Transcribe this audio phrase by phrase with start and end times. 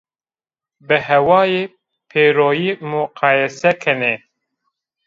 [0.87, 1.63] Bi hawayo
[2.09, 4.15] pêroyî muqayese kenê